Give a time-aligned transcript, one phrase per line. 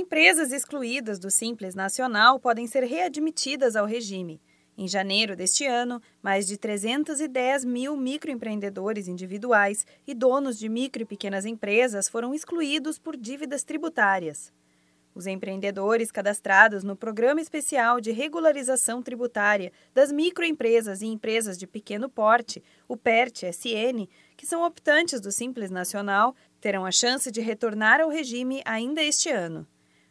[0.00, 4.40] Empresas excluídas do Simples Nacional podem ser readmitidas ao regime.
[4.74, 11.04] Em janeiro deste ano, mais de 310 mil microempreendedores individuais e donos de micro e
[11.04, 14.50] pequenas empresas foram excluídos por dívidas tributárias.
[15.14, 22.08] Os empreendedores cadastrados no Programa Especial de Regularização Tributária das Microempresas e Empresas de Pequeno
[22.08, 28.08] Porte, o PERT-SN, que são optantes do Simples Nacional, terão a chance de retornar ao
[28.08, 29.68] regime ainda este ano.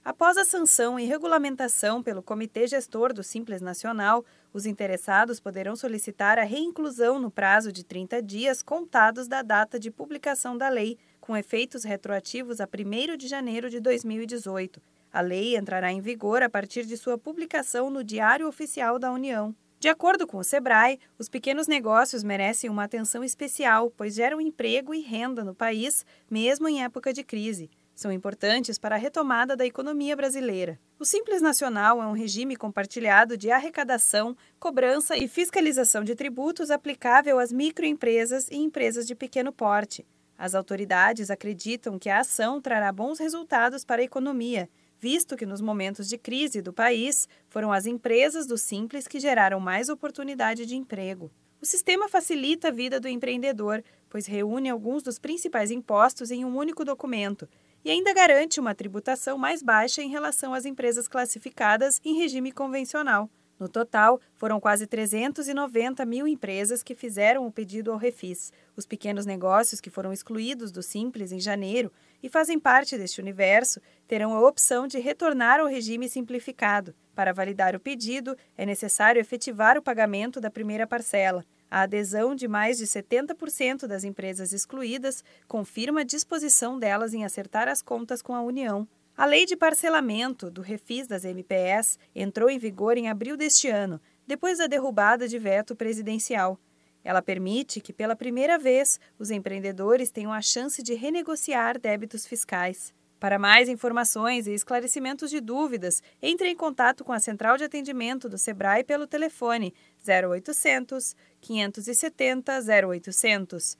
[0.09, 6.39] Após a sanção e regulamentação pelo Comitê Gestor do Simples Nacional, os interessados poderão solicitar
[6.39, 11.37] a reinclusão no prazo de 30 dias contados da data de publicação da lei, com
[11.37, 14.81] efeitos retroativos a 1 de janeiro de 2018.
[15.13, 19.55] A lei entrará em vigor a partir de sua publicação no Diário Oficial da União.
[19.79, 24.91] De acordo com o Sebrae, os pequenos negócios merecem uma atenção especial, pois geram emprego
[24.91, 29.65] e renda no país, mesmo em época de crise são importantes para a retomada da
[29.65, 30.79] economia brasileira.
[30.97, 37.39] O Simples Nacional é um regime compartilhado de arrecadação, cobrança e fiscalização de tributos aplicável
[37.39, 40.07] às microempresas e empresas de pequeno porte.
[40.37, 45.59] As autoridades acreditam que a ação trará bons resultados para a economia, visto que nos
[45.59, 50.77] momentos de crise do país foram as empresas do Simples que geraram mais oportunidade de
[50.77, 51.29] emprego.
[51.61, 56.55] O sistema facilita a vida do empreendedor, pois reúne alguns dos principais impostos em um
[56.55, 57.49] único documento
[57.89, 63.27] e ainda garante uma tributação mais baixa em relação às empresas classificadas em regime convencional.
[63.57, 68.53] No total, foram quase 390 mil empresas que fizeram o pedido ao Refis.
[68.75, 73.81] Os pequenos negócios que foram excluídos do Simples em janeiro e fazem parte deste universo
[74.07, 76.93] terão a opção de retornar ao regime simplificado.
[77.15, 81.43] Para validar o pedido, é necessário efetivar o pagamento da primeira parcela.
[81.71, 87.67] A adesão de mais de 70% das empresas excluídas confirma a disposição delas em acertar
[87.67, 88.87] as contas com a União.
[89.15, 94.01] A lei de parcelamento do refis das MPS entrou em vigor em abril deste ano,
[94.25, 96.57] depois da derrubada de veto presidencial.
[97.03, 102.93] Ela permite que, pela primeira vez, os empreendedores tenham a chance de renegociar débitos fiscais.
[103.19, 108.29] Para mais informações e esclarecimentos de dúvidas, entre em contato com a Central de Atendimento
[108.29, 109.73] do Sebrae pelo telefone
[110.07, 113.77] 0800 570 0800.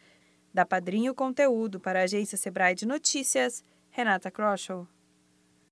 [0.54, 4.88] Da Padrinho Conteúdo para a Agência Sebrae de Notícias, Renata Kroschel.